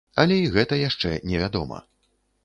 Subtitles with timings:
[0.21, 1.77] Але і гэта яшчэ невядома.